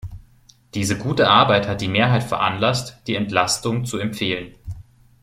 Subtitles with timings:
[0.73, 4.55] Diese gute Arbeit hat die Mehrheit veranlasst, die Entlastung zu empfehlen.